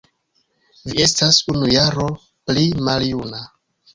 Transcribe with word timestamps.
Vi 0.85 0.95
estas 1.03 1.37
unu 1.53 1.69
jaro 1.75 2.07
pli 2.49 2.65
maljuna 2.87 3.45